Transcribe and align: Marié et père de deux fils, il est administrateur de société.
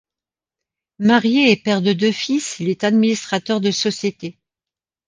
Marié 0.97 1.51
et 1.51 1.55
père 1.57 1.83
de 1.83 1.93
deux 1.93 2.11
fils, 2.11 2.59
il 2.59 2.69
est 2.69 2.83
administrateur 2.83 3.61
de 3.61 3.69
société. 3.69 4.39